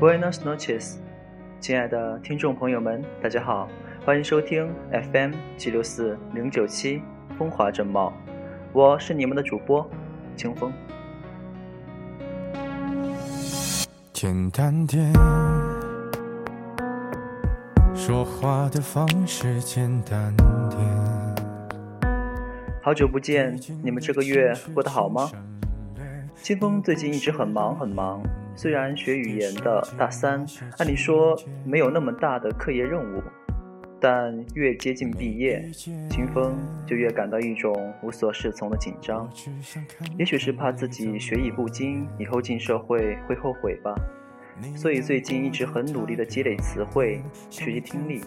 [0.00, 0.94] Buenos noches，
[1.60, 3.68] 亲爱的听众朋友们，大家好，
[4.02, 7.02] 欢迎收听 FM 七六四零九七
[7.36, 8.10] 风华正茂，
[8.72, 9.86] 我是你们的主播
[10.36, 10.72] 清风。
[14.14, 15.12] 简单点，
[17.94, 20.34] 说话的方式简单
[20.70, 20.80] 点。
[22.82, 23.54] 好久不见，
[23.84, 25.30] 你们这个月过得好吗？
[26.36, 28.22] 清风最近一直很忙很忙。
[28.54, 30.44] 虽然学语言的大三，
[30.78, 33.22] 按理说没有那么大的课业任务，
[33.98, 39.28] 但越接近毕业，清风就越感到一种无所适从的紧张。
[40.18, 43.94] 也许是怕自己学艺不精，以后进社会会后悔吧。
[44.76, 48.20] 所以最近一直很努力的积累词汇，学习听力。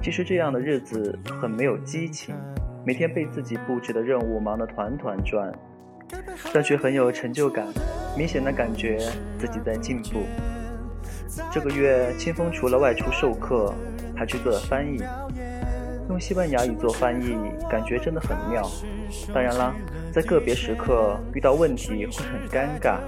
[0.00, 2.36] 其实这样的日子很没有激情，
[2.86, 5.52] 每天被自己布置的任务忙得团团转。
[6.52, 7.66] 但却很有成就感，
[8.16, 8.98] 明显的感觉
[9.38, 10.22] 自己在进步。
[11.52, 13.74] 这个月，清风除了外出授课，
[14.16, 15.02] 还去做了翻译。
[16.10, 17.34] 用西班牙语做翻译，
[17.68, 18.70] 感觉真的很妙。
[19.32, 19.74] 当然啦，
[20.12, 22.98] 在个别时刻遇到问题会很尴尬，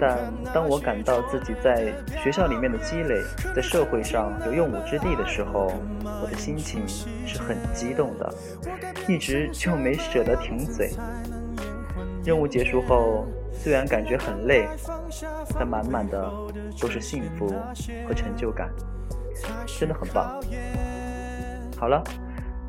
[0.00, 0.18] 但
[0.52, 3.22] 当我感到自己在学校里面的积累，
[3.54, 5.72] 在社会上有用武之地的时候，
[6.04, 6.82] 我的心情
[7.24, 8.34] 是很激动的，
[9.08, 10.90] 一直就没舍得停嘴。
[12.24, 14.66] 任务结束后，虽然感觉很累，
[15.58, 16.32] 但满满的
[16.80, 17.52] 都是幸福
[18.08, 18.70] 和成就感，
[19.78, 20.40] 真的很棒。
[21.78, 22.02] 好了，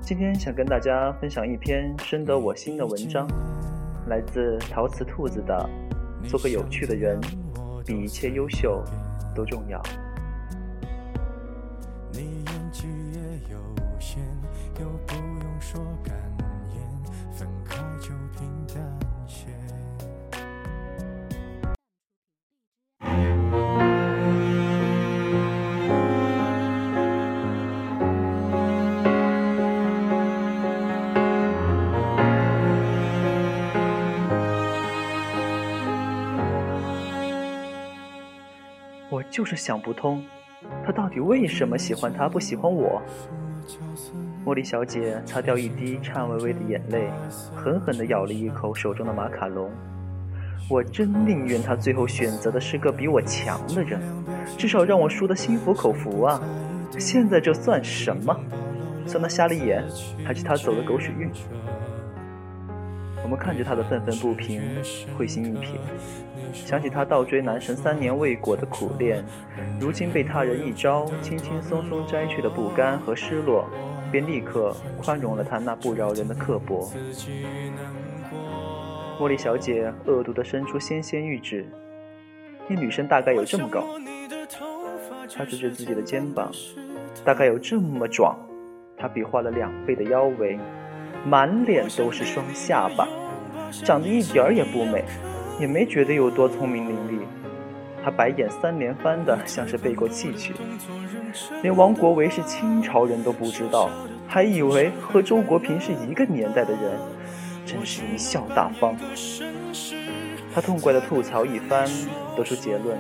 [0.02, 3.26] 今天想跟大家分享一篇深得我心的文章，
[4.08, 5.70] 来自陶瓷兔子的
[6.30, 7.18] 《做个有趣的人，
[7.86, 8.84] 比一切优秀
[9.34, 9.80] 都重要》。
[39.16, 40.22] 我就是想不通，
[40.86, 43.02] 他到底为什么喜欢他，不喜欢我？
[44.46, 47.10] 茉莉小姐擦掉一滴颤巍巍的眼泪，
[47.56, 49.72] 狠狠地咬了一口手中的马卡龙。
[50.70, 54.02] 我真宁愿他最后选择的是个比我强的人，
[54.58, 56.42] 至少让我输得心服口服啊！
[57.00, 58.38] 现在这算什么？
[59.06, 59.82] 算他瞎了眼，
[60.26, 61.32] 还是他走了狗屎运？
[63.26, 64.62] 我们看着他的愤愤不平，
[65.18, 65.80] 会心一撇，
[66.54, 69.26] 想起他倒追男神三年未果的苦练，
[69.82, 73.68] 如今被他人一招轻轻松松摘去的不甘和失落，
[74.12, 76.88] 便立刻宽容了他那不饶人的刻薄。
[79.20, 81.66] 茉莉小姐恶毒地伸出纤纤玉指，
[82.68, 83.84] 那女生大概有这么高。
[85.36, 86.52] 她指指自己的肩膀，
[87.24, 88.38] 大概有这么壮。
[88.96, 90.60] 她比划了两倍的腰围。
[91.26, 93.08] 满脸都是双下巴，
[93.84, 95.04] 长得一点儿也不美，
[95.60, 97.20] 也没觉得有多聪明伶俐。
[98.04, 100.54] 他白眼三连翻的，像是背过气去。
[101.64, 103.90] 连王国维是清朝人都不知道，
[104.28, 106.92] 还以为和周国平是一个年代的人，
[107.66, 108.96] 真是贻笑大方。
[110.54, 111.90] 他痛快的吐槽一番，
[112.38, 112.96] 得出结论：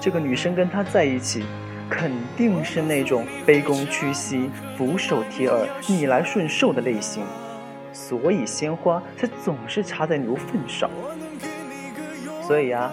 [0.00, 1.44] 这个女生跟他在一起。
[1.88, 7.22] 肯定是那种卑躬屈膝、俯首帖耳、逆来顺受的类型，
[7.92, 10.90] 所以鲜花才总是插在牛粪上。
[12.42, 12.92] 所以呀，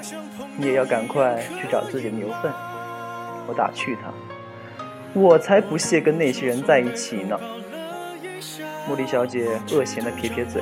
[0.57, 2.51] 你也要赶快去找自己的牛粪。
[3.47, 4.13] 我打趣他，
[5.13, 7.37] 我才不屑跟那些人在一起呢。
[8.89, 10.61] 茉莉小姐恶咸的撇撇嘴，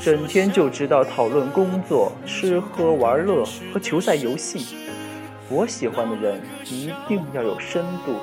[0.00, 4.76] 整天就知道讨论工作、吃喝玩乐和球赛游戏。
[5.50, 8.14] 我喜欢的人一定要有深度，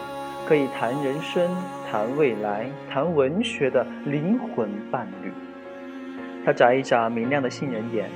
[0.48, 1.56] 可以谈人生、
[1.90, 5.32] 谈未来、谈文学的灵魂伴侣。
[6.44, 8.09] 他眨一眨明亮的杏仁眼，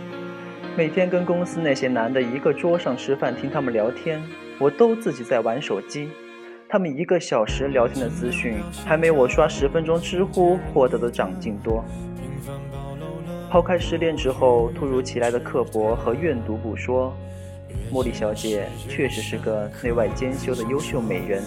[0.75, 4.19] 每天跟公司那些男的一个桌上吃饭，听他们聊天，
[4.60, 6.10] 我都自己在玩手机。
[6.68, 8.56] 他们一个小时聊天的资讯，
[8.88, 11.86] 还没我刷十分钟知乎获得的长进多。
[13.52, 17.16] 抛开失恋之后突如其来的刻薄和怨毒不说。
[17.92, 21.44] 茉莉小姐确实是个内外兼修的优秀美人，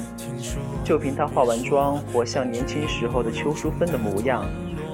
[0.85, 4.45] 就凭她化完妆活像年轻时候的邱淑芬的模样，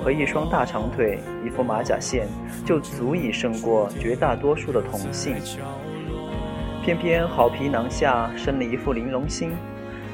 [0.02, 2.26] 和一双大长腿、一副马甲线，
[2.64, 5.36] 就足以胜过绝大多数的同性。
[6.82, 9.52] 偏偏好皮囊下生了一副玲珑心，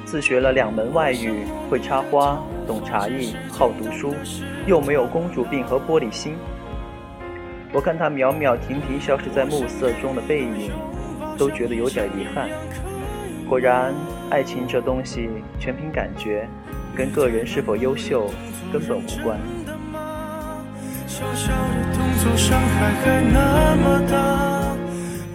[0.04, 4.14] 自学了两门外语，会插花，懂茶艺，好读书，
[4.66, 6.34] 又没有公主病和玻璃心。
[7.72, 10.70] 我看她袅袅婷婷消失在暮色中的背影。
[11.40, 12.50] 都觉得有点遗憾。
[13.48, 13.94] 果然，
[14.28, 16.46] 爱情这东西全凭感觉，
[16.94, 18.30] 跟个人是否优秀
[18.70, 19.40] 根本无关。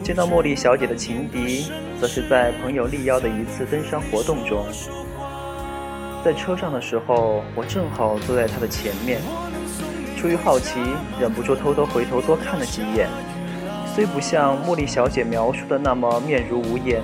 [0.04, 4.64] 见到茉莉小姐的情敌，则是在朋友力邀的一次登山活动中。
[6.24, 9.20] 在车上的时候，我正好坐在她的前面，
[10.16, 10.80] 出于好奇，
[11.20, 13.10] 忍不住偷偷回头多看了几眼。
[13.96, 17.02] 虽不像茉莉小姐描述的那么面如无言，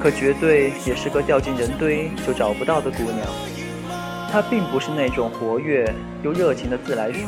[0.00, 3.18] 可绝对也是个掉进人堆就找不到的姑娘。
[4.30, 5.92] 她并不是那种活跃
[6.22, 7.18] 又热情的自来熟。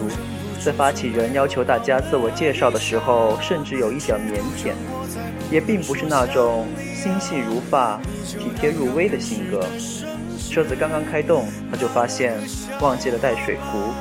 [0.65, 4.73] 在发起人要求大家自我介绍的时候，甚至有一点腼腆，
[5.51, 9.67] 也并不是那种心细如发、体贴入微的性格。
[10.49, 12.39] 车子刚刚开动，她就发现
[12.81, 13.93] 忘记了带水壶，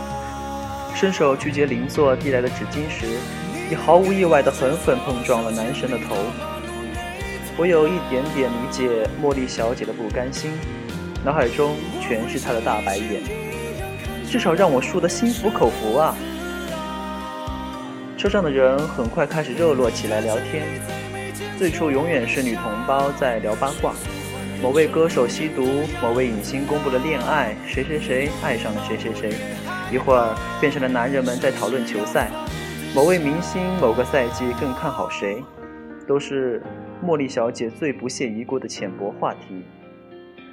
[0.93, 3.07] 伸手去接邻座递来的纸巾时，
[3.69, 6.15] 也毫无意外的狠狠碰撞了男神的头。
[7.57, 10.51] 我有一点点理解茉莉小姐的不甘心，
[11.23, 13.21] 脑海中全是她的大白眼，
[14.29, 16.15] 至少让我输得心服口服啊！
[18.17, 20.65] 车上的人很快开始热络起来聊天。
[21.59, 23.93] 最初永远是女同胞在聊八卦，
[24.61, 29.37] 某位歌手吸毒，某位影星公布了恋爱，谁谁谁爱上了谁谁谁。
[29.91, 32.31] 一会儿变成了男人们在讨论球赛，
[32.95, 35.43] 某位明星某个赛季更看好谁，
[36.07, 36.61] 都是
[37.03, 39.63] 茉莉小姐最不屑一顾的浅薄话题。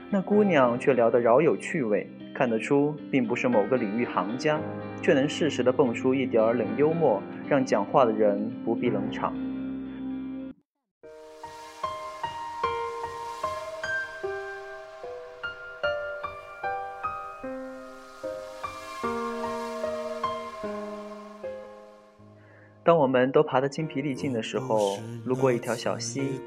[0.09, 4.59] 那姑娘却聊得饶有趣味，看得出并不是某个领域行家。
[5.03, 9.35] 却能适时的蹦出一点冷幽默，让讲话的人不必冷场。
[22.91, 26.41] 当我们都爬得精疲力尽的时候，路过一条小溪，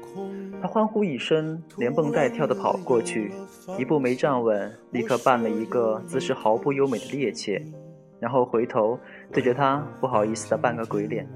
[0.60, 3.32] 他欢呼一声，连蹦带跳的跑过去，
[3.78, 7.62] 一步没站稳，立刻扮了一个姿势毫不优美的趔趄。
[8.20, 9.00] 然后回头
[9.32, 11.26] 对着他不好意思的扮个鬼脸，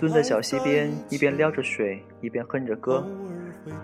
[0.00, 3.06] 蹲在小溪边，一边撩着水，一边哼着歌。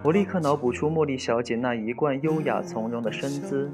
[0.02, 3.70] 我立刻脑补出茉莉小姐那一贯优雅从容的身姿，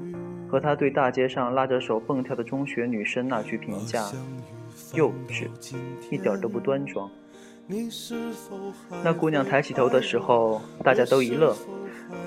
[0.47, 4.05] 和她对大街上拉着手蹦跳的中学女生那句评价：
[4.93, 5.47] 幼稚，
[6.11, 7.09] 一点都不端庄。
[9.03, 11.55] 那姑娘抬起头的时候，大家都一乐。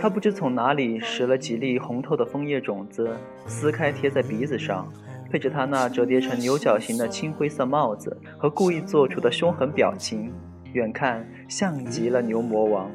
[0.00, 3.16] 她不知从哪里拾了几粒红透的枫叶种子，
[3.46, 4.92] 撕开贴在鼻子上。
[5.30, 10.32] 配着她那折叠成牛角形的青灰色帽子和故意做出的凶狠表情，
[10.72, 12.90] 远看像极了牛魔王。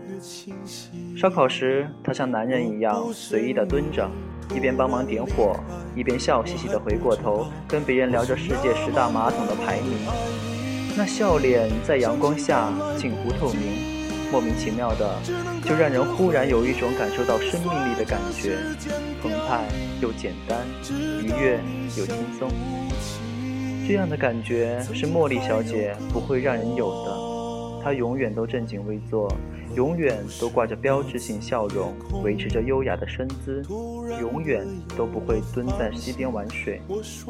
[1.17, 4.09] 烧烤时，他像男人一样随意的蹲着，
[4.55, 5.59] 一边帮忙点火，
[5.95, 9.91] 一边笑嘻嘻的回过头跟别人聊着世界十大马桶的排名。
[10.95, 13.93] 那笑脸在阳光下近乎透明。
[14.31, 15.19] 莫名其妙的，
[15.63, 18.57] 就让人忽然有一种感受到生命力的感觉，
[19.21, 19.63] 澎湃
[20.01, 20.57] 又简单，
[21.21, 21.59] 愉悦
[21.95, 22.49] 又轻松。
[23.87, 27.32] 这样的感觉是茉莉小姐不会让人有的。
[27.83, 29.29] 她永远都正襟危坐，
[29.75, 31.93] 永远都挂着标志性笑容，
[32.23, 33.61] 维持着优雅的身姿，
[34.21, 34.65] 永远
[34.95, 36.81] 都不会蹲在溪边玩水。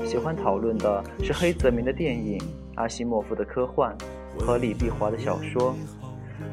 [0.05, 2.39] 喜欢讨论的是黑泽明的电影、
[2.75, 3.97] 阿西莫夫的科幻
[4.37, 5.75] 和李碧华的小说。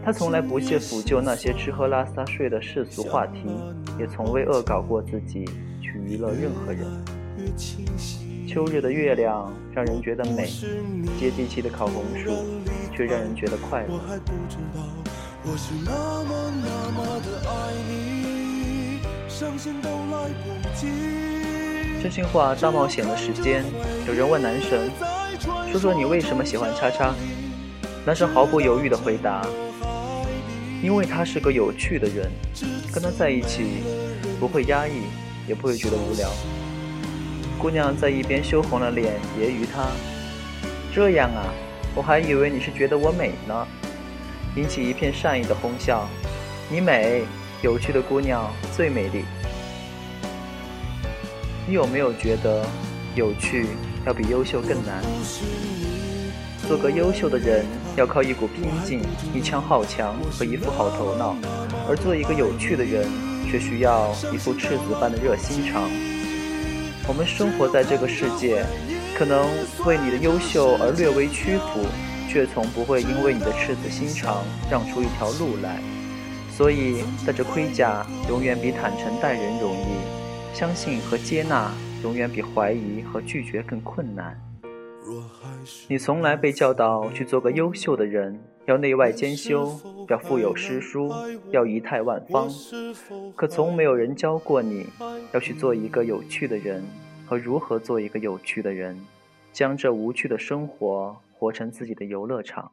[0.02, 3.48] 他从来不屑抚就那些吃喝拉撒睡的世俗话题，
[3.98, 5.44] 也从未恶搞过自己
[5.82, 6.86] 去娱乐任何人。
[8.46, 10.46] 秋日的月亮让人觉得美，
[11.18, 12.30] 接地气的烤红薯
[13.00, 13.98] 却让人觉得快乐。
[22.02, 23.64] 真心话大冒险的时间，
[24.06, 24.90] 有人问男神
[25.72, 27.14] ：“说说你为什么喜欢叉叉？”
[28.04, 29.46] 男神毫不犹豫地回答。
[30.82, 32.30] 因为他是个有趣的人，
[32.92, 33.82] 跟他在一起
[34.38, 34.92] 不会压抑，
[35.46, 36.28] 也不会觉得无聊。
[37.58, 39.88] 姑娘在一边羞红了脸，揶揄他
[40.94, 41.52] ：“这样啊，
[41.94, 43.66] 我还以为你是觉得我美呢。”
[44.56, 46.08] 引起一片善意的哄笑。
[46.68, 47.22] 你美，
[47.62, 49.24] 有趣的姑娘最美丽。
[51.66, 52.66] 你有没有觉得，
[53.14, 53.66] 有趣
[54.04, 55.02] 要比优秀更难？
[56.66, 57.64] 做个优秀的人。
[57.96, 59.02] 要靠一股拼劲、
[59.34, 61.36] 一腔好强和一副好头脑，
[61.88, 63.04] 而做一个有趣的人，
[63.50, 65.90] 却需要一副赤子般的热心肠。
[67.08, 68.64] 我们生活在这个世界，
[69.20, 69.46] 可能
[69.84, 71.84] 为你的优秀而略微屈服，
[72.26, 75.78] 却从不会因为你的赤子心肠让出一条路来。
[76.50, 81.70] 所以，戴着盔甲永远比坦诚待人容易，相信和接纳
[82.02, 84.40] 永远比怀疑和拒绝更困难。
[85.86, 91.12] 你从来被教导去做个优秀的人，要内外兼修，要腹有诗书，
[91.50, 92.48] 要仪态万方。
[93.36, 94.86] 可从没有人教过你
[95.34, 96.82] 要去做一个有趣的人，
[97.30, 99.06] 和如何做一个有趣的人，
[99.52, 102.72] 将这无趣的生活活成自己的游乐场。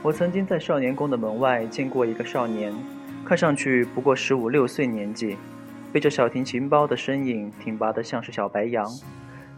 [0.00, 2.72] 我曾经在少年宫的门外见过一个少年，
[3.26, 5.36] 看上去不过十五六岁年纪，
[5.94, 8.84] 背着小提琴包的身影挺拔得像是小白杨，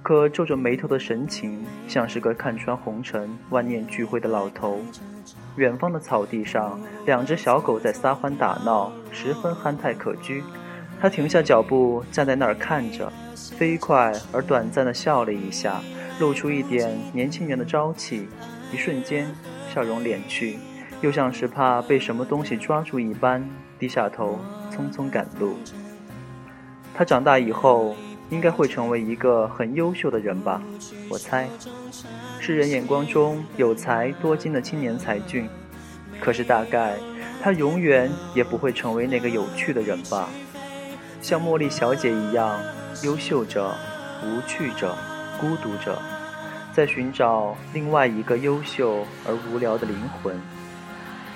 [0.03, 4.79] 可皱着眉头的神情像是个看穿红尘、万念俱灰的老头。
[5.57, 10.43] 远方的草地上，两只小狗在撒欢打闹，十分憨态可掬。
[11.01, 13.11] 他停下脚步，站在那儿看着，
[13.57, 15.81] 飞快而短暂地笑了一下，
[16.21, 18.29] 露出一点年轻人的朝气，
[18.71, 19.27] 一瞬间。
[19.73, 20.59] 笑容敛去，
[21.01, 23.43] 又像是怕被什么东西抓住一般，
[23.79, 24.39] 低下头，
[24.71, 25.57] 匆匆赶路。
[26.97, 27.95] 他长大以后
[28.31, 30.63] 应该会成为一个很优秀的人吧？
[31.11, 31.47] 我猜，
[32.41, 35.47] 世人眼光中有才多金的青年才俊。
[36.19, 36.95] 可是大概
[37.43, 40.31] 他永远也不会成为那个有趣的人吧？
[41.21, 42.59] 像茉莉小姐一样，
[43.03, 43.75] 优秀着，
[44.25, 44.97] 无趣着，
[45.39, 46.01] 孤独着。
[46.73, 50.35] 在寻找另外一个优秀而无聊的灵魂，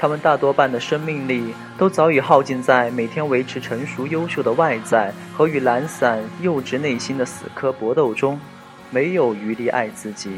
[0.01, 8.41] 他们大多半的生命力都早已耗尽在每天维持成熟优秀的外在和与懒散幼稚内心的死磕搏斗中，
[8.91, 10.31] 没有余力爱自己，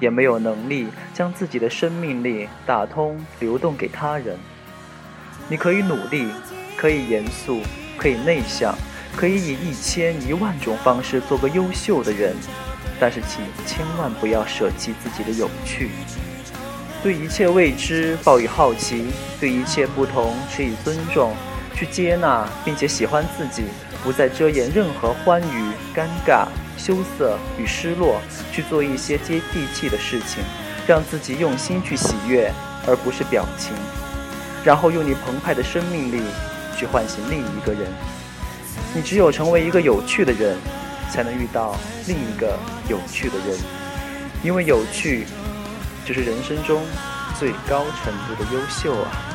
[0.00, 4.38] 也没有能力将自己的生命力打通流动给他人。
[5.50, 6.26] 你可以努力，
[6.74, 7.60] 可以严肃，
[7.98, 8.74] 可以内向，
[9.14, 12.34] 可以以一千一万种方式做个优秀的人。
[12.98, 15.90] 但是，请千万不要舍弃自己的有趣，
[17.02, 19.06] 对一切未知抱以好奇，
[19.40, 21.34] 对一切不同持以尊重，
[21.74, 23.64] 去接纳并且喜欢自己，
[24.02, 28.20] 不再遮掩任何欢愉、尴尬、羞涩与失落，
[28.52, 30.42] 去做一些接地气的事情，
[30.86, 32.52] 让自己用心去喜悦，
[32.86, 33.72] 而不是表情，
[34.64, 36.22] 然后用你澎湃的生命力
[36.76, 37.90] 去唤醒另一个人。
[38.94, 40.56] 你只有成为一个有趣的人。
[41.12, 41.74] 才能遇到
[42.06, 42.56] 另一个
[42.88, 43.58] 有趣的人，
[44.44, 45.26] 因为有趣
[46.10, 46.82] 就是人生中
[47.38, 49.30] 最高程度的优秀啊。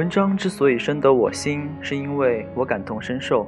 [0.00, 3.46] 文章之所以深得我心，是因为我感同身受。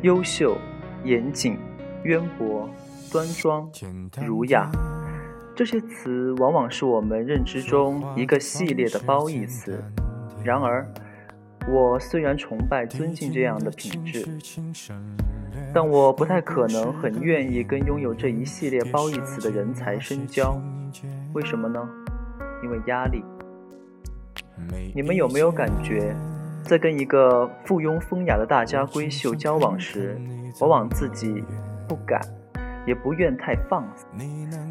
[0.00, 0.58] 优秀、
[1.04, 1.56] 严谨、
[2.02, 2.68] 渊博、
[3.12, 3.70] 端庄、
[4.26, 4.68] 儒雅，
[5.54, 9.80] 这些词往往是我们认知中一个系列的褒义词。
[10.42, 10.84] 然而，
[11.68, 14.26] 我虽然崇拜、尊敬这样的品质，
[15.72, 20.60] 但我不太可能很愿意跟拥有这一系列褒义词的人才深交。
[21.34, 21.88] 为什么呢？
[22.64, 23.22] 因为压力。
[24.94, 26.14] 你们有没有感觉，
[26.64, 30.20] 在跟一个附庸风雅的大家闺秀交往时，
[30.60, 31.42] 往往自己
[31.88, 32.20] 不敢，
[32.86, 34.06] 也不愿太放肆。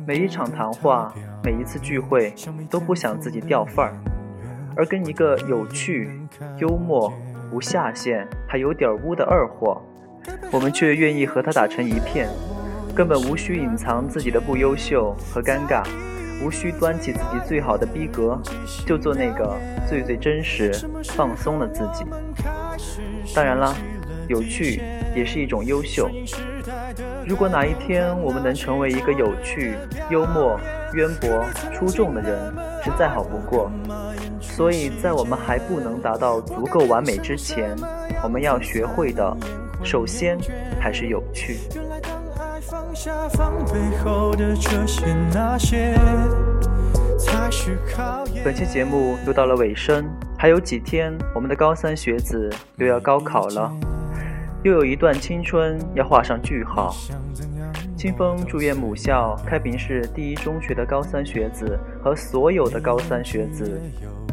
[0.05, 2.33] 每一场谈话，每一次聚会，
[2.69, 3.91] 都不想自己掉份儿；
[4.75, 6.09] 而跟一个有趣、
[6.57, 7.11] 幽默、
[7.51, 9.81] 无下限，还有点污的二货，
[10.51, 12.27] 我们却愿意和他打成一片，
[12.95, 15.83] 根本无需隐藏自己的不优秀和尴尬。
[16.43, 18.39] 无需端起自己最好的逼格，
[18.85, 19.57] 就做那个
[19.87, 20.73] 最最真实、
[21.15, 22.05] 放松的自己。
[23.35, 23.75] 当然啦，
[24.27, 24.81] 有趣
[25.15, 26.09] 也是一种优秀。
[27.27, 29.75] 如果哪一天我们能成为一个有趣、
[30.09, 30.59] 幽默、
[30.93, 33.71] 渊博、出众的人，是再好不过。
[34.41, 37.75] 所以在我们还不能达到足够完美之前，
[38.23, 39.37] 我们要学会的，
[39.83, 40.37] 首先
[40.79, 41.59] 还是有趣。
[42.91, 45.97] 放下防备后的这些那些
[48.43, 50.03] 本期节目又到了尾声，
[50.37, 53.71] 还有几天，我们的高三学子又要高考了，
[54.63, 56.93] 又有一段青春要画上句号。
[57.95, 63.79] 清风祝愿母校开平市第一中学的高三学子和所有的高三学子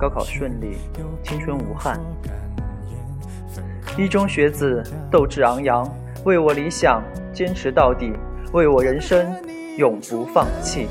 [0.01, 0.79] 高考顺利，
[1.23, 2.01] 青春无憾。
[3.97, 5.89] 一中学子斗志昂扬，
[6.25, 7.01] 为我理想
[7.33, 8.13] 坚持到底，
[8.53, 9.27] 为我人生
[9.77, 10.89] 永不放弃。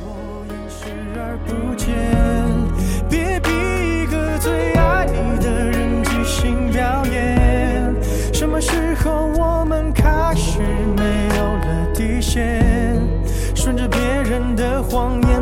[3.10, 7.94] 别逼一个最爱你的人即兴表演。
[8.34, 10.60] 什么时候我们开始
[10.96, 11.04] 没
[11.36, 13.02] 有了底线？
[13.56, 15.42] 顺着别人的谎言，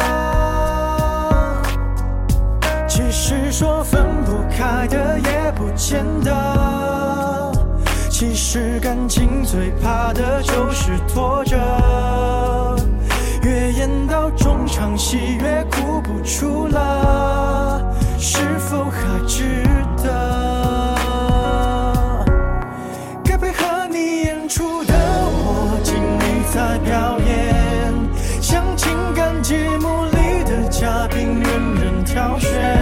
[3.23, 7.51] 是说分不开的也不见得。
[8.09, 11.55] 其实感情最怕的就是拖着，
[13.43, 19.43] 越演到中场戏越哭不出了，是否还值
[20.03, 21.05] 得？
[23.23, 27.93] 该配合你演出的我尽力在表演，
[28.41, 32.80] 像情感节目里的嘉宾任人挑选。